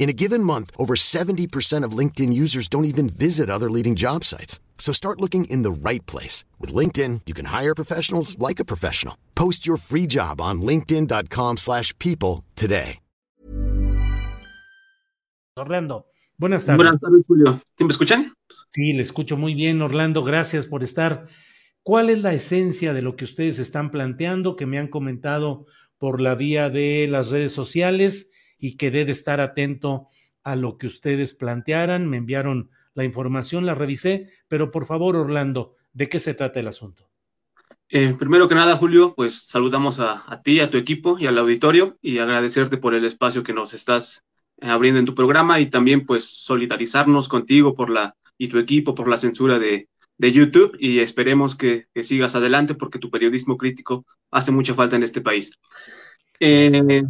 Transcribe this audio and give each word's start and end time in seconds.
In 0.00 0.08
a 0.08 0.14
given 0.14 0.42
month, 0.42 0.70
over 0.78 0.94
70% 0.96 1.84
of 1.84 1.92
LinkedIn 1.92 2.32
users 2.32 2.68
don't 2.68 2.86
even 2.86 3.06
visit 3.10 3.50
other 3.50 3.70
leading 3.70 3.96
job 3.96 4.24
sites. 4.24 4.58
So 4.78 4.92
start 4.92 5.20
looking 5.20 5.44
in 5.44 5.62
the 5.62 5.70
right 5.70 6.04
place. 6.06 6.42
With 6.58 6.72
LinkedIn, 6.74 7.20
you 7.26 7.34
can 7.34 7.44
hire 7.44 7.74
professionals 7.74 8.34
like 8.38 8.58
a 8.58 8.64
professional. 8.64 9.14
Post 9.34 9.66
your 9.66 9.76
free 9.76 10.06
job 10.06 10.40
on 10.40 10.62
linkedin.com 10.62 11.58
slash 11.58 11.96
people 11.98 12.44
today. 12.56 12.98
Orlando, 15.58 16.06
buenas 16.38 16.64
tardes. 16.64 16.78
Buenas 16.78 16.98
tardes, 16.98 17.22
Julio. 17.26 17.60
¿Sí 17.76 17.84
me 17.84 17.90
escuchan? 17.90 18.32
Sí, 18.70 18.94
le 18.94 19.02
escucho 19.02 19.36
muy 19.36 19.52
bien, 19.52 19.82
Orlando. 19.82 20.24
Gracias 20.24 20.66
por 20.66 20.82
estar. 20.82 21.26
¿Cuál 21.82 22.08
es 22.08 22.22
la 22.22 22.32
esencia 22.32 22.94
de 22.94 23.02
lo 23.02 23.16
que 23.16 23.24
ustedes 23.24 23.58
están 23.58 23.90
planteando 23.90 24.56
que 24.56 24.64
me 24.64 24.78
han 24.78 24.88
comentado 24.88 25.66
por 25.98 26.22
la 26.22 26.34
vía 26.36 26.70
de 26.70 27.06
las 27.06 27.28
redes 27.28 27.52
sociales? 27.52 28.29
Y 28.60 28.76
quedé 28.76 29.04
de 29.04 29.12
estar 29.12 29.40
atento 29.40 30.08
a 30.42 30.56
lo 30.56 30.78
que 30.78 30.86
ustedes 30.86 31.34
plantearan. 31.34 32.08
Me 32.08 32.16
enviaron 32.18 32.70
la 32.94 33.04
información, 33.04 33.66
la 33.66 33.74
revisé, 33.74 34.30
pero 34.48 34.70
por 34.70 34.86
favor, 34.86 35.16
Orlando, 35.16 35.76
¿de 35.92 36.08
qué 36.08 36.18
se 36.18 36.34
trata 36.34 36.60
el 36.60 36.68
asunto? 36.68 37.10
Eh, 37.88 38.14
primero 38.16 38.48
que 38.48 38.54
nada, 38.54 38.76
Julio, 38.76 39.14
pues 39.16 39.42
saludamos 39.46 39.98
a, 39.98 40.40
ti, 40.44 40.60
a 40.60 40.70
tu 40.70 40.78
equipo 40.78 41.18
y 41.18 41.26
al 41.26 41.38
auditorio 41.38 41.98
y 42.00 42.18
agradecerte 42.18 42.76
por 42.76 42.94
el 42.94 43.04
espacio 43.04 43.42
que 43.42 43.52
nos 43.52 43.74
estás 43.74 44.22
eh, 44.60 44.68
abriendo 44.68 45.00
en 45.00 45.06
tu 45.06 45.14
programa 45.14 45.58
y 45.58 45.66
también 45.66 46.06
pues 46.06 46.24
solidarizarnos 46.24 47.28
contigo 47.28 47.74
por 47.74 47.90
la 47.90 48.14
y 48.38 48.48
tu 48.48 48.58
equipo 48.58 48.94
por 48.94 49.08
la 49.08 49.18
censura 49.18 49.58
de, 49.58 49.88
de 50.16 50.32
YouTube 50.32 50.76
y 50.78 51.00
esperemos 51.00 51.56
que, 51.56 51.86
sigas 52.02 52.34
adelante 52.34 52.74
porque 52.74 52.98
tu 52.98 53.10
periodismo 53.10 53.56
crítico 53.56 54.04
hace 54.30 54.52
mucha 54.52 54.74
falta 54.74 54.96
en 54.96 55.02
este 55.02 55.20
país. 55.20 55.58
Eh, 56.38 57.02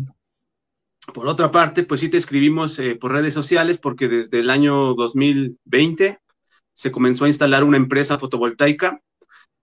por 1.12 1.28
otra 1.28 1.50
parte, 1.50 1.84
pues 1.84 2.00
sí 2.00 2.08
te 2.08 2.16
escribimos 2.16 2.78
eh, 2.78 2.96
por 2.96 3.12
redes 3.12 3.34
sociales 3.34 3.78
porque 3.78 4.08
desde 4.08 4.40
el 4.40 4.50
año 4.50 4.94
2020 4.94 6.18
se 6.72 6.92
comenzó 6.92 7.24
a 7.24 7.28
instalar 7.28 7.64
una 7.64 7.76
empresa 7.76 8.18
fotovoltaica 8.18 9.00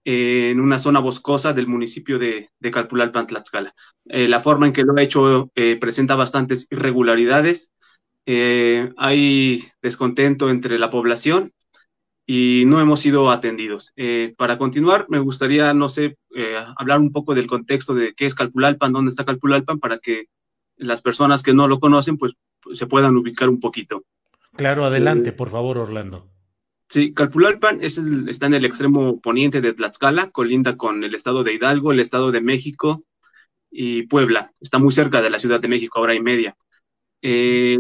eh, 0.06 0.52
en 0.52 0.60
una 0.60 0.80
zona 0.80 1.00
boscosa 1.00 1.54
del 1.54 1.68
municipio 1.68 2.20
de, 2.20 2.50
de 2.60 2.72
Calpulalpan, 2.72 3.28
Tlaxcala. 3.28 3.74
Eh, 4.06 4.28
la 4.28 4.42
forma 4.42 4.68
en 4.68 4.74
que 4.74 4.84
lo 4.84 4.96
ha 4.96 5.02
hecho 5.02 5.52
presenta 5.80 6.16
bastantes 6.16 6.68
irregularidades. 6.72 7.74
hay 8.26 9.64
descontento 9.82 10.50
entre 10.50 10.78
la 10.80 10.90
población 10.90 11.54
y 12.26 12.64
no 12.68 12.82
hemos 12.82 13.00
sido 13.00 13.32
atendidos. 13.32 13.94
para 14.38 14.58
continuar, 14.58 15.06
me 15.10 15.20
gustaría, 15.20 15.74
no 15.74 15.88
sé, 15.90 16.18
hablar 16.78 17.00
un 17.00 17.12
poco 17.12 17.34
del 17.36 17.48
contexto 17.48 17.94
de 17.96 18.14
qué 18.14 18.26
es 18.26 18.36
Calpulalpan, 18.36 18.94
dónde 18.94 19.12
está 19.12 19.26
Calpulalpan, 19.26 19.80
para 19.80 19.98
que 20.00 20.26
las 20.78 21.02
personas 21.02 21.44
que 21.44 21.54
no 21.54 21.68
lo 21.68 21.80
conocen, 21.80 22.18
pues, 22.18 22.34
se 22.74 22.88
puedan 22.88 23.16
ubicar 23.18 23.50
un 23.50 23.60
poquito. 23.60 24.04
Claro, 24.56 24.86
adelante, 24.86 25.30
eh, 25.30 25.34
por 25.34 25.50
favor, 25.50 25.78
Orlando. 25.78 26.28
Sí, 26.90 27.14
Calpulalpan 27.14 27.80
es 27.82 27.98
está 27.98 28.46
en 28.46 28.54
el 28.54 28.66
extremo 28.66 29.20
poniente 29.20 29.60
de 29.60 29.74
Tlaxcala, 29.74 30.32
colinda 30.32 30.78
con 30.78 31.04
el 31.04 31.14
estado 31.16 31.44
de 31.44 31.54
Hidalgo, 31.54 31.92
el 31.92 32.00
estado 32.00 32.32
de 32.32 32.42
México 32.42 33.04
y 33.70 34.04
Puebla. 34.04 34.54
Está 34.62 34.80
muy 34.80 34.94
cerca 34.94 35.22
de 35.22 35.30
la 35.30 35.40
Ciudad 35.40 35.60
de 35.60 35.68
México, 35.68 36.00
hora 36.00 36.16
y 36.16 36.22
media. 36.22 36.56
Eh, 37.22 37.78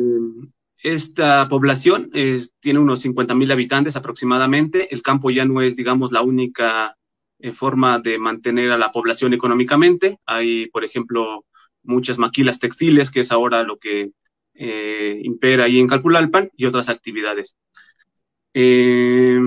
esta 0.83 1.47
población 1.47 2.11
tiene 2.59 2.79
unos 2.79 2.99
50 2.99 3.33
mil 3.33 3.51
habitantes 3.51 3.95
aproximadamente. 3.95 4.93
El 4.93 5.01
campo 5.01 5.31
ya 5.31 5.45
no 5.45 5.61
es, 5.61 5.75
digamos, 5.75 6.11
la 6.11 6.21
única 6.21 6.97
eh, 7.39 7.51
forma 7.51 7.99
de 7.99 8.17
mantener 8.17 8.71
a 8.71 8.77
la 8.77 8.91
población 8.91 9.33
económicamente. 9.33 10.19
Hay, 10.25 10.67
por 10.67 10.83
ejemplo, 10.83 11.45
muchas 11.87 12.17
maquilas 12.17 12.59
textiles, 12.59 13.09
que 13.09 13.21
es 13.21 13.31
ahora 13.31 13.63
lo 13.63 13.77
que 13.77 14.11
eh, 14.53 15.19
impera 15.23 15.65
ahí 15.65 15.79
en 15.79 15.87
Calpulalpan, 15.87 16.51
y 16.55 16.65
otras 16.65 16.89
actividades. 16.89 17.57
Eh, 18.53 19.39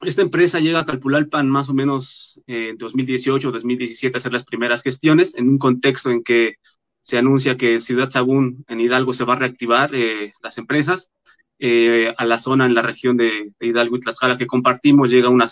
esta 0.00 0.22
empresa 0.22 0.60
llega 0.60 0.80
a 0.80 0.84
Calpulalpan 0.84 1.48
más 1.48 1.68
o 1.68 1.74
menos 1.74 2.40
en 2.46 2.76
2018 2.76 3.48
o 3.48 3.52
2017 3.52 4.16
a 4.16 4.18
hacer 4.18 4.32
las 4.32 4.44
primeras 4.44 4.82
gestiones, 4.82 5.34
en 5.36 5.48
un 5.48 5.58
contexto 5.58 6.10
en 6.10 6.22
que 6.22 6.56
se 7.02 7.18
anuncia 7.18 7.56
que 7.56 7.80
Ciudad 7.80 8.10
Sagún 8.10 8.64
en 8.68 8.80
Hidalgo 8.80 9.12
se 9.12 9.24
va 9.24 9.34
a 9.34 9.38
reactivar 9.38 9.94
eh, 9.94 10.32
las 10.42 10.58
empresas. 10.58 11.10
a 12.18 12.24
la 12.26 12.38
zona 12.38 12.66
en 12.66 12.74
la 12.74 12.82
región 12.82 13.16
de, 13.16 13.52
Hidalgo 13.60 13.96
y 13.96 14.00
Tlaxcala 14.00 14.36
que 14.36 14.46
compartimos 14.46 15.10
llega 15.10 15.30
una, 15.30 15.46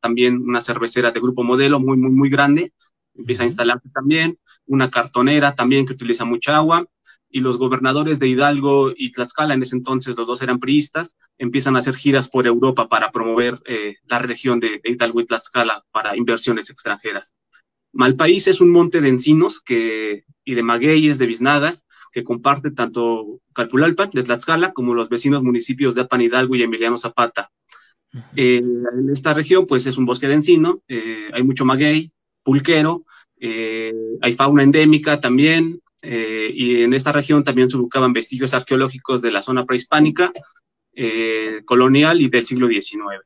también 0.00 0.42
una 0.42 0.60
cervecera 0.60 1.10
de 1.10 1.20
grupo 1.20 1.42
modelo 1.42 1.80
muy, 1.80 1.96
muy, 1.96 2.10
muy 2.10 2.28
grande, 2.28 2.72
empieza 3.14 3.44
a 3.44 3.46
instalarse 3.46 3.88
también 3.90 4.38
una 4.66 4.90
cartonera 4.90 5.54
también 5.54 5.86
que 5.86 5.92
utiliza 5.92 6.24
mucha 6.24 6.56
agua, 6.56 6.86
y 7.34 7.40
los 7.40 7.58
gobernadores 7.58 8.20
de 8.20 8.28
Hidalgo 8.28 8.92
y 8.96 9.10
Tlaxcala, 9.10 9.54
en 9.54 9.62
ese 9.62 9.74
entonces 9.74 10.16
los 10.16 10.24
dos 10.24 10.40
eran 10.40 10.60
priistas, 10.60 11.16
empiezan 11.36 11.74
a 11.74 11.80
hacer 11.80 11.96
giras 11.96 12.28
por 12.28 12.46
Europa 12.46 12.88
para 12.88 13.10
promover 13.10 13.60
eh, 13.66 13.96
la 14.06 14.20
región 14.20 14.60
de, 14.60 14.80
Hidalgo 14.84 15.20
y 15.20 15.26
Tlaxcala 15.26 15.84
para 15.90 16.16
inversiones 16.16 16.70
extranjeras. 16.70 17.34
Malpaís 17.92 18.46
es 18.46 18.60
un 18.60 18.70
monte 18.70 19.00
de 19.00 19.08
encinos 19.08 19.60
que, 19.60 20.22
y 20.44 20.54
de 20.54 20.62
magueyes, 20.62 21.18
de 21.18 21.26
biznagas, 21.26 21.86
que 22.12 22.22
comparte 22.22 22.70
tanto 22.70 23.40
Calpulalpan 23.52 24.10
de 24.12 24.22
Tlaxcala 24.22 24.72
como 24.72 24.94
los 24.94 25.08
vecinos 25.08 25.42
municipios 25.42 25.96
de 25.96 26.02
Apan 26.02 26.22
Hidalgo 26.22 26.54
y 26.54 26.62
Emiliano 26.62 26.98
Zapata. 26.98 27.50
Eh, 28.36 28.58
en 28.58 29.10
esta 29.12 29.34
región, 29.34 29.66
pues 29.66 29.86
es 29.86 29.98
un 29.98 30.06
bosque 30.06 30.28
de 30.28 30.34
encino, 30.34 30.82
eh, 30.86 31.30
hay 31.32 31.42
mucho 31.42 31.64
maguey, 31.64 32.12
pulquero, 32.44 33.04
eh, 33.40 33.92
hay 34.20 34.34
fauna 34.34 34.62
endémica 34.62 35.20
también, 35.20 35.80
eh, 36.02 36.50
y 36.52 36.82
en 36.82 36.94
esta 36.94 37.12
región 37.12 37.44
también 37.44 37.70
se 37.70 37.76
buscaban 37.76 38.12
vestigios 38.12 38.54
arqueológicos 38.54 39.22
de 39.22 39.30
la 39.30 39.42
zona 39.42 39.64
prehispánica, 39.64 40.32
eh, 40.94 41.62
colonial 41.64 42.20
y 42.20 42.28
del 42.28 42.46
siglo 42.46 42.68
XIX. 42.68 43.24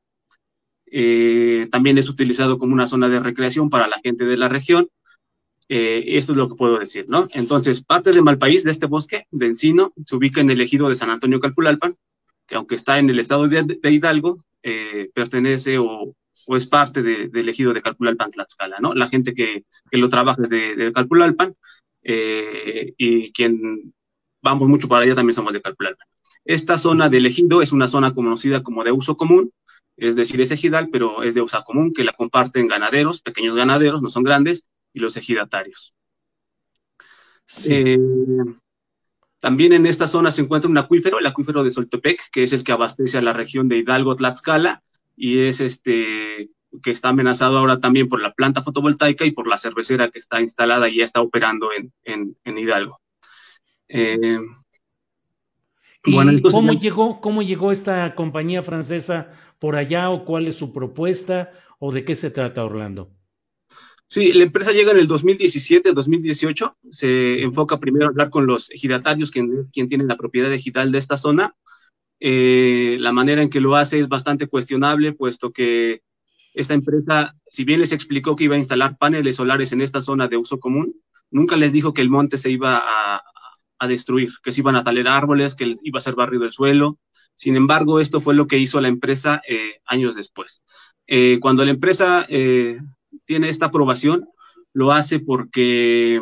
también 1.70 1.98
es 1.98 2.08
utilizado 2.08 2.58
como 2.58 2.72
una 2.72 2.86
zona 2.86 3.08
de 3.08 3.20
recreación 3.20 3.68
para 3.68 3.88
la 3.88 4.00
gente 4.02 4.24
de 4.24 4.36
la 4.36 4.48
región. 4.48 4.88
esto 5.68 6.32
es 6.32 6.36
lo 6.38 6.48
que 6.48 6.54
puedo 6.54 6.78
decir, 6.78 7.06
¿no? 7.08 7.28
Entonces, 7.34 7.84
parte 7.84 8.12
de 8.12 8.22
Malpaís, 8.22 8.64
de 8.64 8.70
este 8.70 8.86
bosque 8.86 9.26
de 9.30 9.46
encino, 9.46 9.92
se 10.06 10.16
ubica 10.16 10.40
en 10.40 10.50
el 10.50 10.60
ejido 10.62 10.88
de 10.88 10.94
San 10.94 11.10
Antonio 11.10 11.40
Calpulalpan, 11.40 11.96
que 12.46 12.54
aunque 12.56 12.74
está 12.76 12.98
en 12.98 13.10
el 13.10 13.18
estado 13.18 13.48
de, 13.48 13.62
de 13.64 13.92
Hidalgo, 13.92 14.38
pertenece 15.14 15.78
o, 15.78 16.14
o 16.46 16.56
es 16.56 16.66
parte 16.66 17.02
del 17.02 17.48
ejido 17.48 17.72
de 17.72 17.82
Calpulalpan 17.82 18.30
Tlaxcala, 18.30 18.78
¿no? 18.80 18.94
La 18.94 19.08
gente 19.08 19.34
que, 19.34 19.64
lo 19.92 20.08
trabaja 20.08 20.42
de, 20.42 20.76
de 20.76 20.92
Calpulalpan 20.92 21.54
eh, 22.02 22.94
y 22.96 23.32
quien 23.32 23.92
vamos 24.42 24.68
mucho 24.68 24.88
para 24.88 25.04
allá 25.04 25.14
también 25.14 25.34
somos 25.34 25.52
de 25.52 25.60
Calpulalpan. 25.60 26.06
Esta 26.44 26.78
zona 26.78 27.08
del 27.08 27.26
ejido 27.26 27.60
es 27.60 27.72
una 27.72 27.88
zona 27.88 28.14
conocida 28.14 28.62
como 28.62 28.84
de 28.84 28.92
uso 28.92 29.16
común, 29.16 29.52
es 29.96 30.16
decir, 30.16 30.40
es 30.40 30.50
ejidal, 30.50 30.88
pero 30.90 31.22
es 31.22 31.34
de 31.34 31.42
uso 31.42 31.62
común, 31.64 31.92
que 31.92 32.04
la 32.04 32.12
comparten 32.12 32.68
ganaderos, 32.68 33.20
pequeños 33.20 33.54
ganaderos, 33.54 34.00
no 34.00 34.10
son 34.10 34.22
grandes, 34.22 34.70
y 34.92 35.00
los 35.00 35.16
ejidatarios. 35.16 35.94
Eh, 37.66 37.98
también 39.40 39.72
en 39.72 39.86
esta 39.86 40.06
zona 40.06 40.30
se 40.30 40.42
encuentra 40.42 40.70
un 40.70 40.78
acuífero, 40.78 41.18
el 41.18 41.26
acuífero 41.26 41.64
de 41.64 41.70
Soltepec, 41.70 42.30
que 42.30 42.42
es 42.44 42.52
el 42.52 42.64
que 42.64 42.72
abastece 42.72 43.18
a 43.18 43.22
la 43.22 43.32
región 43.32 43.68
de 43.68 43.78
Hidalgo, 43.78 44.16
Tlaxcala, 44.16 44.82
y 45.18 45.40
es 45.40 45.60
este 45.60 46.48
que 46.82 46.90
está 46.90 47.08
amenazado 47.08 47.58
ahora 47.58 47.80
también 47.80 48.08
por 48.08 48.20
la 48.20 48.32
planta 48.34 48.62
fotovoltaica 48.62 49.24
y 49.24 49.32
por 49.32 49.48
la 49.48 49.58
cervecera 49.58 50.10
que 50.10 50.18
está 50.18 50.40
instalada 50.40 50.88
y 50.88 50.98
ya 50.98 51.04
está 51.04 51.20
operando 51.20 51.70
en, 52.04 52.36
Hidalgo. 52.44 53.00
Eh, 53.88 54.38
¿Y 56.04 56.40
cómo, 56.42 56.72
llegó, 56.74 57.20
cómo 57.20 57.42
llegó 57.42 57.72
esta 57.72 58.14
compañía 58.14 58.62
francesa 58.62 59.32
por 59.58 59.76
allá 59.76 60.10
o 60.10 60.24
cuál 60.24 60.46
es 60.46 60.56
su 60.56 60.72
propuesta 60.72 61.52
o 61.80 61.90
de 61.90 62.04
qué 62.04 62.14
se 62.14 62.30
trata, 62.30 62.64
Orlando? 62.64 63.10
Sí, 64.06 64.32
la 64.32 64.44
empresa 64.44 64.72
llega 64.72 64.92
en 64.92 64.98
el 64.98 65.08
2017, 65.08 65.92
2018. 65.92 66.78
Se 66.90 67.42
enfoca 67.42 67.80
primero 67.80 68.06
a 68.06 68.08
hablar 68.08 68.30
con 68.30 68.46
los 68.46 68.70
ejidatarios, 68.70 69.30
quien, 69.30 69.68
quien 69.72 69.88
tienen 69.88 70.06
la 70.06 70.16
propiedad 70.16 70.50
digital 70.50 70.92
de 70.92 70.98
esta 70.98 71.18
zona. 71.18 71.56
Eh, 72.20 72.96
la 73.00 73.12
manera 73.12 73.42
en 73.42 73.50
que 73.50 73.60
lo 73.60 73.76
hace 73.76 73.98
es 73.98 74.08
bastante 74.08 74.48
cuestionable, 74.48 75.12
puesto 75.12 75.52
que 75.52 76.02
esta 76.54 76.74
empresa, 76.74 77.36
si 77.46 77.64
bien 77.64 77.80
les 77.80 77.92
explicó 77.92 78.34
que 78.34 78.44
iba 78.44 78.56
a 78.56 78.58
instalar 78.58 78.98
paneles 78.98 79.36
solares 79.36 79.72
en 79.72 79.80
esta 79.80 80.00
zona 80.00 80.26
de 80.28 80.36
uso 80.36 80.58
común, 80.58 80.94
nunca 81.30 81.56
les 81.56 81.72
dijo 81.72 81.94
que 81.94 82.02
el 82.02 82.10
monte 82.10 82.38
se 82.38 82.50
iba 82.50 82.82
a, 82.84 83.22
destruir, 83.86 84.32
que 84.42 84.50
se 84.50 84.60
iban 84.60 84.74
a 84.74 84.82
taler 84.82 85.06
árboles, 85.06 85.54
que 85.54 85.76
iba 85.82 85.98
a 85.98 86.02
ser 86.02 86.16
barrido 86.16 86.44
el 86.44 86.52
suelo. 86.52 86.98
Sin 87.36 87.54
embargo, 87.54 88.00
esto 88.00 88.20
fue 88.20 88.34
lo 88.34 88.48
que 88.48 88.58
hizo 88.58 88.80
la 88.80 88.88
empresa 88.88 89.40
eh, 89.48 89.80
años 89.86 90.16
después. 90.16 90.64
Eh, 91.06 91.38
cuando 91.40 91.64
la 91.64 91.70
empresa 91.70 92.26
tiene 92.26 93.48
esta 93.48 93.66
aprobación, 93.66 94.28
lo 94.72 94.90
hace 94.90 95.20
porque 95.20 96.20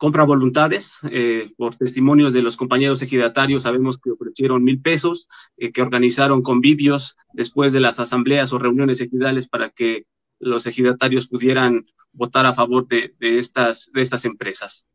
compra 0.00 0.24
voluntades, 0.24 0.98
eh, 1.10 1.52
por 1.58 1.76
testimonios 1.76 2.32
de 2.32 2.40
los 2.40 2.56
compañeros 2.56 3.02
ejidatarios, 3.02 3.64
sabemos 3.64 3.98
que 3.98 4.10
ofrecieron 4.10 4.64
mil 4.64 4.80
pesos, 4.80 5.28
eh, 5.58 5.72
que 5.72 5.82
organizaron 5.82 6.40
convivios 6.40 7.18
después 7.34 7.74
de 7.74 7.80
las 7.80 8.00
asambleas 8.00 8.50
o 8.54 8.58
reuniones 8.58 9.02
ejidales 9.02 9.46
para 9.46 9.68
que 9.68 10.06
los 10.38 10.66
ejidatarios 10.66 11.28
pudieran 11.28 11.84
votar 12.12 12.46
a 12.46 12.54
favor 12.54 12.88
de, 12.88 13.12
estas, 13.20 13.92
de 13.92 14.00
estas 14.00 14.24
empresas. 14.24 14.88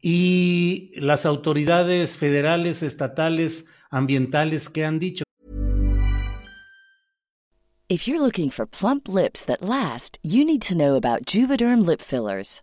¿Y 0.00 0.92
las 0.94 1.26
autoridades 1.26 2.16
federales, 2.16 2.84
estatales, 2.84 3.66
ambientales, 3.90 4.68
qué 4.68 4.84
han 4.84 5.00
dicho? 5.00 5.24
If 7.88 8.06
you're 8.06 8.20
looking 8.20 8.50
for 8.50 8.66
plump 8.66 9.08
lips 9.08 9.44
that 9.46 9.62
last, 9.62 10.20
you 10.22 10.44
need 10.44 10.62
to 10.68 10.76
know 10.76 10.94
about 10.94 11.24
Juvederm 11.24 11.84
lip 11.84 12.00
fillers. 12.00 12.62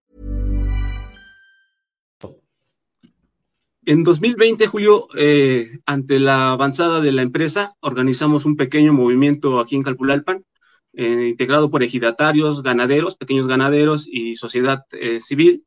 En 3.91 4.05
2020, 4.05 4.67
Julio, 4.67 5.09
eh, 5.17 5.79
ante 5.85 6.17
la 6.17 6.53
avanzada 6.53 7.01
de 7.01 7.11
la 7.11 7.23
empresa, 7.23 7.75
organizamos 7.81 8.45
un 8.45 8.55
pequeño 8.55 8.93
movimiento 8.93 9.59
aquí 9.59 9.75
en 9.75 9.83
Calpulalpan, 9.83 10.45
eh, 10.93 11.27
integrado 11.27 11.69
por 11.69 11.83
ejidatarios, 11.83 12.63
ganaderos, 12.63 13.17
pequeños 13.17 13.47
ganaderos 13.47 14.07
y 14.09 14.37
sociedad 14.37 14.85
eh, 14.93 15.19
civil. 15.19 15.65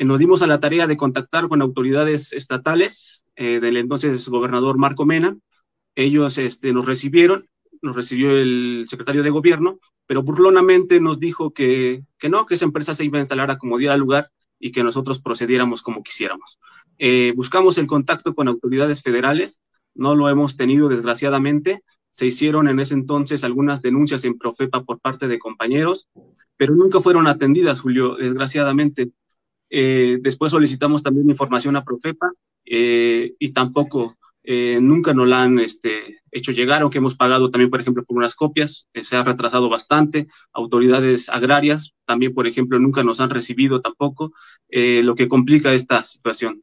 nos 0.00 0.18
dimos 0.18 0.40
a 0.40 0.46
la 0.46 0.60
tarea 0.60 0.86
de 0.86 0.96
contactar 0.96 1.48
con 1.48 1.60
autoridades 1.60 2.32
estatales 2.32 3.26
del 3.36 3.76
entonces 3.76 4.26
gobernador 4.30 4.78
Marco 4.78 5.04
Mena. 5.04 5.36
Ellos 5.94 6.38
este, 6.38 6.72
nos 6.72 6.86
recibieron, 6.86 7.50
nos 7.82 7.94
recibió 7.94 8.30
el 8.30 8.86
secretario 8.88 9.22
de 9.22 9.28
gobierno, 9.28 9.78
pero 10.06 10.22
burlonamente 10.22 11.00
nos 11.02 11.20
dijo 11.20 11.52
que, 11.52 12.02
que 12.18 12.30
no, 12.30 12.46
que 12.46 12.54
esa 12.54 12.64
empresa 12.64 12.94
se 12.94 13.04
iba 13.04 13.18
a 13.18 13.20
instalar 13.20 13.50
a 13.50 13.58
como 13.58 13.76
diera 13.76 13.98
lugar 13.98 14.30
y 14.58 14.72
que 14.72 14.82
nosotros 14.82 15.20
procediéramos 15.20 15.82
como 15.82 16.02
quisiéramos. 16.02 16.58
Eh, 16.98 17.32
buscamos 17.36 17.78
el 17.78 17.86
contacto 17.86 18.34
con 18.34 18.48
autoridades 18.48 19.02
federales, 19.02 19.62
no 19.94 20.14
lo 20.14 20.28
hemos 20.28 20.56
tenido 20.56 20.88
desgraciadamente. 20.88 21.82
Se 22.10 22.26
hicieron 22.26 22.68
en 22.68 22.80
ese 22.80 22.94
entonces 22.94 23.44
algunas 23.44 23.80
denuncias 23.82 24.24
en 24.24 24.36
Profepa 24.36 24.82
por 24.82 24.98
parte 24.98 25.28
de 25.28 25.38
compañeros, 25.38 26.08
pero 26.56 26.74
nunca 26.74 27.00
fueron 27.00 27.28
atendidas, 27.28 27.80
Julio, 27.80 28.16
desgraciadamente. 28.16 29.12
Eh, 29.70 30.18
después 30.20 30.50
solicitamos 30.50 31.02
también 31.02 31.30
información 31.30 31.76
a 31.76 31.84
Profepa 31.84 32.32
eh, 32.64 33.34
y 33.38 33.52
tampoco, 33.52 34.16
nunca 34.80 35.12
nos 35.12 35.28
la 35.28 35.42
han 35.42 35.58
este, 35.58 36.22
hecho 36.32 36.52
llegar, 36.52 36.80
aunque 36.80 36.96
hemos 36.96 37.16
pagado 37.16 37.50
también, 37.50 37.68
por 37.68 37.82
ejemplo, 37.82 38.02
por 38.02 38.16
unas 38.16 38.34
copias, 38.34 38.88
se 38.94 39.14
ha 39.14 39.22
retrasado 39.22 39.68
bastante. 39.68 40.26
Autoridades 40.54 41.28
agrarias 41.28 41.94
también, 42.06 42.32
por 42.32 42.46
ejemplo, 42.46 42.78
nunca 42.78 43.04
nos 43.04 43.20
han 43.20 43.28
recibido 43.28 43.82
tampoco, 43.82 44.32
lo 44.70 45.14
que 45.16 45.28
complica 45.28 45.74
esta 45.74 46.02
situación. 46.02 46.62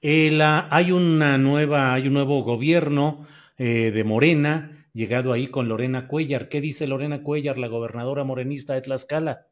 Eh, 0.00 0.36
hay 0.42 0.92
una 0.92 1.38
nueva, 1.38 1.94
hay 1.94 2.08
un 2.08 2.14
nuevo 2.14 2.42
gobierno 2.42 3.26
eh, 3.56 3.92
de 3.92 4.04
Morena, 4.04 4.88
llegado 4.92 5.32
ahí 5.32 5.48
con 5.48 5.68
Lorena 5.68 6.08
Cuellar. 6.08 6.48
¿Qué 6.48 6.60
dice 6.60 6.86
Lorena 6.86 7.22
Cuellar, 7.22 7.58
la 7.58 7.68
gobernadora 7.68 8.24
morenista 8.24 8.74
de 8.74 8.82
Tlaxcala? 8.82 9.46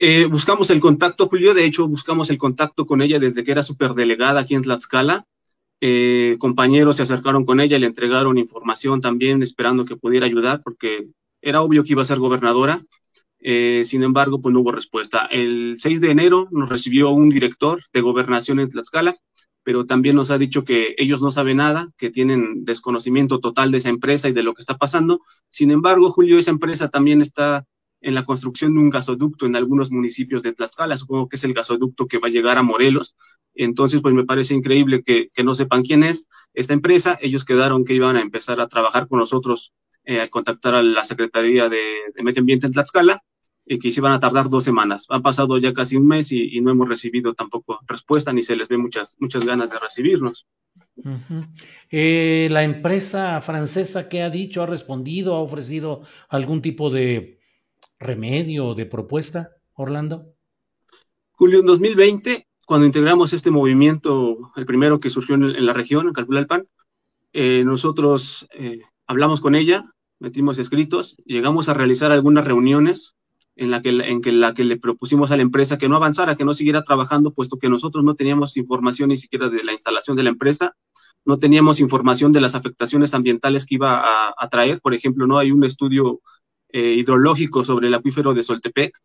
Eh, 0.00 0.26
buscamos 0.26 0.70
el 0.70 0.80
contacto, 0.80 1.28
Julio, 1.28 1.54
de 1.54 1.64
hecho 1.64 1.86
buscamos 1.86 2.30
el 2.30 2.38
contacto 2.38 2.86
con 2.86 3.02
ella 3.02 3.18
desde 3.18 3.44
que 3.44 3.52
era 3.52 3.62
superdelegada 3.62 4.40
aquí 4.40 4.54
en 4.54 4.62
Tlaxcala. 4.62 5.26
compañeros 6.38 6.96
se 6.96 7.02
acercaron 7.02 7.44
con 7.44 7.60
ella 7.60 7.78
le 7.78 7.86
entregaron 7.86 8.36
información 8.36 9.00
también 9.00 9.42
esperando 9.42 9.84
que 9.84 9.96
pudiera 9.96 10.26
ayudar 10.26 10.60
porque 10.62 11.08
era 11.40 11.62
obvio 11.62 11.84
que 11.84 11.92
iba 11.92 12.02
a 12.02 12.06
ser 12.06 12.18
gobernadora 12.18 12.82
eh, 13.40 13.82
sin 13.84 14.02
embargo, 14.02 14.40
pues 14.40 14.52
no 14.52 14.60
hubo 14.60 14.72
respuesta. 14.72 15.26
El 15.30 15.76
6 15.78 16.00
de 16.00 16.10
enero 16.10 16.48
nos 16.50 16.68
recibió 16.68 17.10
un 17.10 17.28
director 17.28 17.82
de 17.92 18.00
gobernación 18.00 18.60
en 18.60 18.70
Tlaxcala, 18.70 19.14
pero 19.62 19.84
también 19.86 20.16
nos 20.16 20.30
ha 20.30 20.38
dicho 20.38 20.64
que 20.64 20.94
ellos 20.98 21.22
no 21.22 21.30
saben 21.30 21.58
nada, 21.58 21.90
que 21.96 22.10
tienen 22.10 22.64
desconocimiento 22.64 23.38
total 23.38 23.70
de 23.70 23.78
esa 23.78 23.90
empresa 23.90 24.28
y 24.28 24.32
de 24.32 24.42
lo 24.42 24.54
que 24.54 24.62
está 24.62 24.78
pasando. 24.78 25.20
Sin 25.48 25.70
embargo, 25.70 26.10
Julio, 26.10 26.38
esa 26.38 26.50
empresa 26.50 26.88
también 26.88 27.20
está 27.20 27.66
en 28.00 28.14
la 28.14 28.22
construcción 28.22 28.74
de 28.74 28.80
un 28.80 28.90
gasoducto 28.90 29.46
en 29.46 29.56
algunos 29.56 29.90
municipios 29.90 30.42
de 30.42 30.52
Tlaxcala. 30.52 30.96
Supongo 30.96 31.28
que 31.28 31.36
es 31.36 31.44
el 31.44 31.54
gasoducto 31.54 32.06
que 32.06 32.18
va 32.18 32.28
a 32.28 32.30
llegar 32.30 32.58
a 32.58 32.62
Morelos. 32.62 33.16
Entonces, 33.54 34.00
pues 34.00 34.14
me 34.14 34.24
parece 34.24 34.54
increíble 34.54 35.02
que, 35.02 35.30
no 35.42 35.54
sepan 35.54 35.82
quién 35.82 36.04
es 36.04 36.28
esta 36.54 36.74
empresa. 36.74 37.18
Ellos 37.20 37.44
quedaron 37.44 37.84
que 37.84 37.94
iban 37.94 38.16
a 38.16 38.22
empezar 38.22 38.60
a 38.60 38.68
trabajar 38.68 39.08
con 39.08 39.18
nosotros 39.18 39.72
eh, 40.08 40.22
al 40.22 40.30
contactar 40.30 40.74
a 40.74 40.82
la 40.82 41.04
Secretaría 41.04 41.68
de, 41.68 41.84
Medio 42.22 42.40
Ambiente 42.40 42.64
en 42.64 42.72
Tlaxcala 42.72 43.22
y 43.66 43.78
que 43.78 43.92
se 43.92 44.00
iban 44.00 44.14
a 44.14 44.18
tardar 44.18 44.48
dos 44.48 44.64
semanas. 44.64 45.04
Han 45.10 45.20
pasado 45.20 45.58
ya 45.58 45.74
casi 45.74 45.96
un 45.96 46.06
mes 46.06 46.32
y, 46.32 46.58
no 46.62 46.70
hemos 46.70 46.88
recibido 46.88 47.34
tampoco 47.34 47.78
respuesta 47.86 48.32
ni 48.32 48.42
se 48.42 48.56
les 48.56 48.68
ve 48.68 48.78
muchas, 48.78 49.16
muchas 49.18 49.44
ganas 49.44 49.68
de 49.68 49.78
recibirnos. 49.78 50.46
Eh, 51.90 52.48
la 52.50 52.64
empresa 52.64 53.38
francesa, 53.42 54.08
¿qué 54.08 54.22
ha 54.22 54.30
dicho? 54.30 54.62
¿Ha 54.62 54.66
respondido? 54.66 55.34
¿Ha 55.34 55.40
ofrecido 55.40 56.00
algún 56.30 56.62
tipo 56.62 56.88
de 56.88 57.40
remedio 57.98 58.68
o 58.68 58.74
de 58.74 58.86
propuesta? 58.86 59.50
Orlando? 59.74 60.32
Julio, 61.32 61.60
en 61.60 61.66
2020, 61.66 62.46
cuando 62.64 62.86
integramos 62.86 63.34
este 63.34 63.50
movimiento, 63.50 64.52
el 64.56 64.64
primero 64.64 65.00
que 65.00 65.10
surgió 65.10 65.34
en, 65.34 65.66
la 65.66 65.74
región, 65.74 66.06
en 66.08 66.14
Calpulalpan, 66.14 66.66
eh, 67.34 67.62
nosotros 67.62 68.48
eh, 68.54 68.80
hablamos 69.06 69.42
con 69.42 69.54
ella, 69.54 69.84
metimos 70.20 70.58
escritos, 70.58 71.16
llegamos 71.24 71.68
a 71.68 71.74
realizar 71.74 72.12
algunas 72.12 72.44
reuniones 72.44 73.16
en 73.56 73.70
la 73.70 73.82
que, 73.82 73.90
en 73.90 74.20
que, 74.22 74.32
la 74.32 74.54
que 74.54 74.64
le 74.64 74.78
propusimos 74.78 75.30
a 75.30 75.36
la 75.36 75.42
empresa 75.42 75.78
que 75.78 75.88
no 75.88 75.96
avanzara, 75.96 76.36
que 76.36 76.44
no 76.44 76.54
siguiera 76.54 76.84
trabajando, 76.84 77.32
puesto 77.32 77.58
que 77.58 77.68
nosotros 77.68 78.04
no 78.04 78.14
teníamos 78.14 78.56
información 78.56 79.08
ni 79.08 79.16
siquiera 79.16 79.48
de 79.48 79.64
la 79.64 79.72
instalación 79.72 80.16
de 80.16 80.22
la 80.22 80.30
empresa, 80.30 80.76
no 81.24 81.38
teníamos 81.38 81.80
información 81.80 82.32
de 82.32 82.40
las 82.40 82.54
afectaciones 82.54 83.14
ambientales 83.14 83.66
que 83.66 83.74
iba 83.74 84.32
a, 84.36 84.48
traer. 84.48 84.80
Por 84.80 84.94
ejemplo, 84.94 85.26
no 85.26 85.38
hay 85.38 85.50
un 85.50 85.64
estudio 85.64 86.20
eh, 86.70 86.94
hidrológico 86.96 87.64
sobre 87.64 87.88
el 87.88 87.94
acuífero 87.94 88.32
de 88.32 88.42
Soltepec 88.42 88.96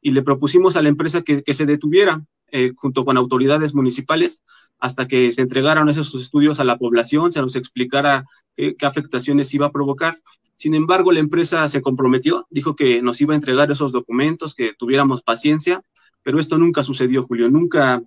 y 0.00 0.10
le 0.10 0.22
propusimos 0.22 0.76
a 0.76 0.82
la 0.82 0.88
empresa 0.88 1.22
que, 1.22 1.42
se 1.54 1.66
detuviera 1.66 2.22
eh, 2.52 2.72
junto 2.76 3.04
con 3.04 3.16
autoridades 3.16 3.74
municipales 3.74 4.42
hasta 4.78 5.06
que 5.06 5.30
se 5.32 5.42
entregaran 5.42 5.88
esos 5.88 6.14
estudios 6.14 6.58
a 6.58 6.64
la 6.64 6.78
población, 6.78 7.32
se 7.32 7.40
nos 7.40 7.54
explicara 7.56 8.24
qué, 8.56 8.76
qué 8.76 8.86
afectaciones 8.86 9.52
iba 9.52 9.66
a 9.66 9.72
provocar. 9.72 10.20
Sin 10.54 10.74
embargo, 10.74 11.12
la 11.12 11.20
empresa 11.20 11.68
se 11.68 11.82
comprometió, 11.82 12.46
dijo 12.50 12.76
que 12.76 13.02
nos 13.02 13.20
iba 13.20 13.34
a 13.34 13.36
entregar 13.36 13.70
esos 13.70 13.92
documentos, 13.92 14.54
que 14.54 14.74
tuviéramos 14.74 15.22
paciencia, 15.22 15.82
pero 16.22 16.38
esto 16.38 16.58
nunca 16.58 16.82
sucedió, 16.82 17.24
Julio. 17.24 17.48
Nunca, 17.48 18.02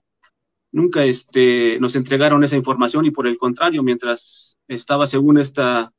nunca 0.71 1.03
este, 1.03 1.77
nos 1.79 1.95
entregaron 1.95 2.43
esa 2.43 2.55
información 2.55 3.05
y 3.05 3.11
por 3.11 3.27
el 3.27 3.37
contrario, 3.37 3.83
mientras 3.83 4.57
estaba 4.67 5.07
según 5.07 5.37
esta, 5.37 5.91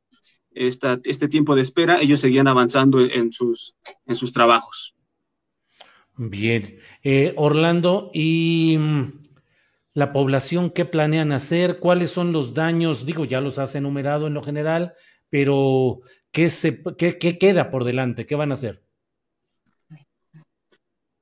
esta, 0.50 1.00
este 1.04 1.28
tiempo 1.28 1.54
de 1.54 1.62
espera, 1.62 2.00
ellos 2.00 2.20
seguían 2.20 2.48
avanzando 2.48 3.00
en 3.00 3.32
sus, 3.32 3.74
en 4.06 4.14
sus 4.14 4.32
trabajos. 4.32 4.94
Bien. 6.16 6.78
Eh, 7.02 7.35
Orlando, 7.37 8.11
¿y 8.14 8.76
mm, 8.78 9.12
la 9.94 10.12
población 10.12 10.71
qué 10.71 10.85
planean 10.85 11.33
hacer? 11.33 11.78
¿Cuáles 11.78 12.11
son 12.11 12.33
los 12.33 12.54
daños? 12.54 13.06
Digo, 13.06 13.25
ya 13.25 13.40
los 13.40 13.59
has 13.59 13.75
enumerado 13.75 14.26
en 14.26 14.35
lo 14.35 14.42
general, 14.42 14.94
pero 15.30 16.02
¿Qué, 16.35 16.50
se, 16.50 16.83
qué, 16.99 17.38
queda 17.38 17.71
por 17.71 17.85
delante? 17.85 18.26
¿Qué 18.26 18.35
van 18.35 18.50
a 18.50 18.54
hacer? 18.54 18.83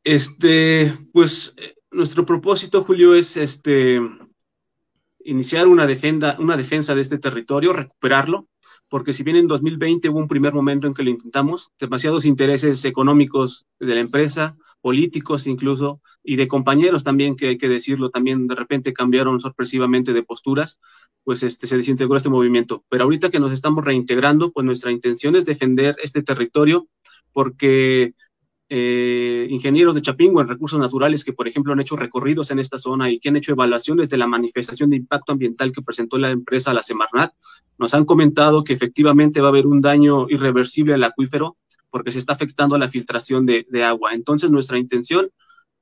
Este, 0.02 0.96
pues 1.12 1.52
eh, 1.58 1.74
nuestro 1.90 2.24
propósito, 2.24 2.82
Julio, 2.82 3.14
es 3.14 3.36
este 3.36 4.00
iniciar 5.22 5.68
una 5.68 5.86
defensa, 5.86 6.34
una 6.38 6.56
defensa 6.56 6.94
de 6.94 7.02
este 7.02 7.18
territorio, 7.18 7.74
recuperarlo, 7.74 8.48
porque 8.88 9.12
si 9.12 9.22
bien 9.22 9.36
en 9.36 9.48
2020 9.48 10.08
hubo 10.08 10.18
un 10.18 10.28
primer 10.28 10.54
momento 10.54 10.86
en 10.86 10.94
que 10.94 11.02
lo 11.02 11.10
intentamos, 11.10 11.70
demasiados 11.78 12.24
intereses 12.24 12.82
económicos 12.86 13.66
de 13.80 13.94
la 13.94 14.00
empresa, 14.00 14.56
políticos 14.82 15.46
incluso, 15.46 16.02
y 16.22 16.36
de 16.36 16.48
compañeros 16.48 17.04
también, 17.04 17.36
que 17.36 17.48
hay 17.48 17.58
que 17.58 17.68
decirlo, 17.68 18.10
también 18.10 18.46
de 18.48 18.54
repente 18.54 18.92
cambiaron 18.92 19.40
sorpresivamente 19.40 20.12
de 20.12 20.22
posturas, 20.22 20.80
pues 21.24 21.42
este, 21.42 21.66
se 21.66 21.76
desintegró 21.76 22.16
este 22.16 22.28
movimiento. 22.28 22.84
Pero 22.90 23.04
ahorita 23.04 23.30
que 23.30 23.40
nos 23.40 23.52
estamos 23.52 23.84
reintegrando, 23.84 24.52
pues 24.52 24.66
nuestra 24.66 24.90
intención 24.90 25.36
es 25.36 25.46
defender 25.46 25.96
este 26.02 26.22
territorio 26.22 26.88
porque 27.32 28.14
eh, 28.68 29.46
ingenieros 29.50 29.94
de 29.94 30.02
Chapingo 30.02 30.40
en 30.40 30.48
recursos 30.48 30.78
naturales 30.78 31.24
que, 31.24 31.32
por 31.32 31.46
ejemplo, 31.46 31.72
han 31.72 31.80
hecho 31.80 31.94
recorridos 31.94 32.50
en 32.50 32.58
esta 32.58 32.78
zona 32.78 33.10
y 33.10 33.20
que 33.20 33.28
han 33.28 33.36
hecho 33.36 33.52
evaluaciones 33.52 34.08
de 34.08 34.16
la 34.16 34.26
manifestación 34.26 34.90
de 34.90 34.96
impacto 34.96 35.32
ambiental 35.32 35.72
que 35.72 35.82
presentó 35.82 36.18
la 36.18 36.30
empresa, 36.30 36.72
la 36.72 36.82
Semarnat, 36.82 37.32
nos 37.78 37.94
han 37.94 38.04
comentado 38.04 38.64
que 38.64 38.72
efectivamente 38.72 39.40
va 39.40 39.48
a 39.48 39.50
haber 39.50 39.66
un 39.66 39.80
daño 39.80 40.26
irreversible 40.28 40.94
al 40.94 41.04
acuífero 41.04 41.56
porque 41.92 42.10
se 42.10 42.18
está 42.18 42.32
afectando 42.32 42.76
la 42.78 42.88
filtración 42.88 43.46
de, 43.46 43.66
de 43.70 43.84
agua. 43.84 44.14
Entonces, 44.14 44.50
nuestra 44.50 44.78
intención 44.78 45.30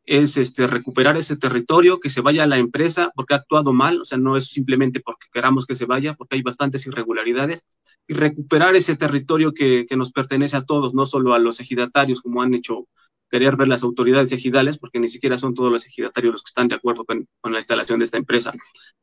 es 0.05 0.37
este, 0.37 0.67
recuperar 0.67 1.17
ese 1.17 1.37
territorio, 1.37 2.01
que 2.01 2.11
se 2.11 2.21
vaya 2.21 2.43
a 2.43 2.47
la 2.49 2.59
empresa 2.59 3.13
porque 3.15 3.35
ha 3.35 3.37
actuado 3.37 3.73
mal, 3.73 4.01
o 4.01 4.05
sea, 4.05 4.19
no 4.19 4.37
es 4.37 4.49
simplemente 4.49 5.01
porque 5.01 5.27
queramos 5.33 5.67
que 5.67 5.77
se 5.77 5.87
vaya, 5.87 6.15
porque 6.15 6.37
hay 6.37 6.43
bastantes 6.43 6.87
irregularidades, 6.87 7.67
y 8.09 8.15
recuperar 8.15 8.75
ese 8.75 8.97
territorio 8.97 9.53
que, 9.55 9.87
que 9.89 9.97
nos 9.97 10.11
pertenece 10.11 10.57
a 10.57 10.65
todos, 10.65 10.95
no 10.95 11.07
solo 11.07 11.33
a 11.33 11.39
los 11.39 11.61
ejidatarios, 11.61 12.23
como 12.23 12.43
han 12.43 12.55
hecho 12.55 12.89
querer 13.31 13.55
ver 13.57 13.69
las 13.69 13.85
autoridades 13.85 14.33
ejidales, 14.33 14.79
porque 14.79 14.99
ni 14.99 15.09
siquiera 15.09 15.39
son 15.39 15.55
todos 15.55 15.71
los 15.71 15.87
ejidatarios 15.87 16.33
los 16.33 16.43
que 16.43 16.51
están 16.51 16.67
de 16.67 16.75
acuerdo 16.75 17.05
con, 17.05 17.29
con 17.41 17.53
la 17.53 17.61
instalación 17.61 18.01
de 18.01 18.07
esta 18.07 18.19
empresa. 18.19 18.53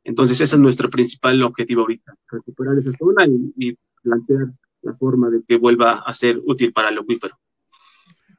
Entonces, 0.04 0.42
ese 0.42 0.56
es 0.58 0.62
nuestro 0.62 0.90
principal 0.90 1.42
objetivo 1.44 1.82
ahorita, 1.82 2.14
recuperar 2.30 2.80
esa 2.80 2.92
zona 2.98 3.26
y, 3.26 3.70
y 3.70 3.78
plantear 4.04 4.48
la 4.82 4.96
forma 4.96 5.30
de 5.30 5.42
que 5.48 5.58
vuelva 5.58 6.00
a 6.00 6.14
ser 6.14 6.40
útil 6.46 6.74
para 6.74 6.90
el 6.90 6.98
acuífero. 6.98 7.36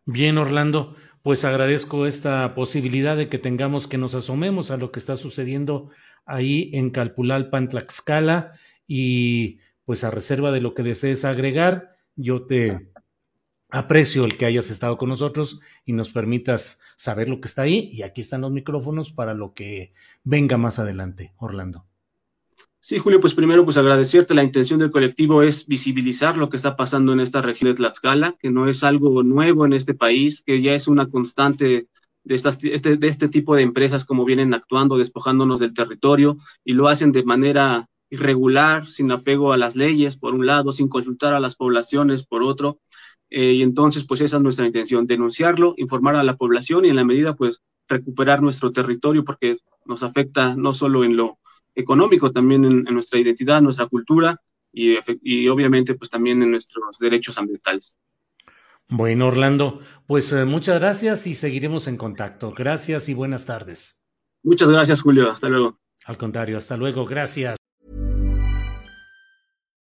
Bien, 0.05 0.39
Orlando 0.39 0.95
pues 1.29 1.45
agradezco 1.45 2.07
esta 2.07 2.55
posibilidad 2.55 3.17
de 3.17 3.29
que 3.29 3.39
tengamos 3.39 3.87
que 3.87 3.99
nos 3.99 4.15
asomemos 4.15 4.71
a 4.71 4.77
lo 4.77 4.91
que 4.93 4.99
está 4.99 5.17
sucediendo 5.17 5.91
ahí 6.25 6.71
en 6.73 6.91
Calpulalpan, 6.91 7.69
Tlaxcala, 7.69 8.53
y 8.87 9.59
pues 9.85 10.05
a 10.05 10.11
reserva 10.11 10.53
de 10.53 10.61
lo 10.61 10.75
que 10.75 10.83
desees 10.83 11.25
agregar, 11.25 11.97
yo 12.17 12.47
te 12.47 12.93
aprecio 13.69 14.25
el 14.25 14.37
que 14.37 14.47
hayas 14.47 14.71
estado 14.71 14.97
con 14.97 15.11
nosotros 15.11 15.61
y 15.85 15.93
nos 15.93 16.11
permitas 16.11 16.81
saber 16.97 17.29
lo 17.29 17.41
que 17.41 17.49
está 17.49 17.63
ahí, 17.63 17.91
y 17.93 18.03
aquí 18.03 18.23
están 18.23 18.43
los 18.43 18.51
micrófonos 18.51 19.13
para 19.13 19.35
lo 19.35 19.53
que 19.53 19.93
venga 20.25 20.57
más 20.57 20.79
adelante, 20.79 21.35
Orlando. 21.37 21.88
Sí, 22.81 22.99
Julio, 22.99 23.21
pues 23.21 23.35
primero 23.35 23.65
pues 23.65 23.77
agradecerte. 23.77 24.35
La 24.35 24.45
intención 24.45 24.79
del 24.79 24.91
colectivo 24.91 25.43
es 25.43 25.67
visibilizar 25.67 26.37
lo 26.39 26.49
que 26.49 26.57
está 26.57 26.77
pasando 26.77 27.13
en 27.13 27.21
esta 27.21 27.43
región 27.43 27.71
de 27.71 27.77
Tlaxcala, 27.77 28.37
que 28.39 28.51
no 28.51 28.69
es 28.69 28.85
algo 28.85 29.23
nuevo 29.23 29.67
en 29.67 29.73
este 29.73 29.95
país, 29.95 30.43
que 30.43 30.63
ya 30.63 30.73
es 30.75 30.89
una 30.89 31.11
constante 31.11 31.89
de, 32.25 32.35
estas, 32.35 32.63
este, 32.63 32.97
de 32.97 33.09
este 33.09 33.29
tipo 33.29 33.57
de 33.57 33.63
empresas 33.63 34.05
como 34.05 34.25
vienen 34.25 34.55
actuando, 34.55 34.97
despojándonos 34.97 35.61
del 35.61 35.75
territorio 35.75 36.39
y 36.65 36.75
lo 36.75 36.89
hacen 36.89 37.13
de 37.13 37.25
manera 37.25 37.89
irregular, 38.11 38.87
sin 38.87 39.11
apego 39.13 39.53
a 39.53 39.59
las 39.59 39.77
leyes, 39.77 40.17
por 40.17 40.35
un 40.35 40.47
lado, 40.47 40.73
sin 40.73 40.89
consultar 40.89 41.35
a 41.35 41.41
las 41.41 41.57
poblaciones, 41.57 42.25
por 42.25 42.43
otro. 42.43 42.81
Eh, 43.29 43.55
y 43.55 43.63
entonces, 43.63 44.05
pues 44.05 44.21
esa 44.21 44.37
es 44.37 44.43
nuestra 44.43 44.67
intención, 44.67 45.07
denunciarlo, 45.07 45.75
informar 45.77 46.17
a 46.17 46.23
la 46.23 46.37
población 46.37 46.85
y 46.85 46.89
en 46.89 46.97
la 46.97 47.05
medida, 47.05 47.35
pues, 47.35 47.61
recuperar 47.87 48.41
nuestro 48.41 48.73
territorio 48.73 49.25
porque 49.25 49.59
nos 49.85 50.03
afecta 50.03 50.55
no 50.55 50.73
solo 50.75 51.05
en 51.05 51.17
lo 51.17 51.39
económico 51.79 52.33
también 52.33 52.65
en, 52.65 52.85
nuestra 52.85 53.19
identidad, 53.19 53.63
nuestra 53.63 53.87
cultura 53.87 54.41
y, 54.73 54.97
y, 55.23 55.49
obviamente 55.49 55.95
pues 55.95 56.11
también 56.11 56.43
en 56.43 56.51
nuestros 56.51 56.99
derechos 56.99 57.39
ambientales. 57.39 57.97
Bueno, 58.89 59.27
Orlando, 59.27 59.81
pues 60.07 60.33
eh, 60.33 60.45
muchas 60.45 60.81
gracias 60.81 61.27
y 61.27 61.35
seguiremos 61.35 61.89
en 61.89 61.97
contacto. 61.97 62.53
Gracias 62.57 63.09
y 63.09 63.15
buenas 63.15 63.45
tardes. 63.45 64.03
Muchas 64.43 64.71
gracias, 64.71 65.03
Julio. 65.03 65.31
Hasta 65.31 65.49
luego. 65.49 65.79
Al 66.07 66.17
contrario, 66.17 66.57
hasta 66.57 66.77
luego. 66.77 67.05
Gracias. 67.05 67.58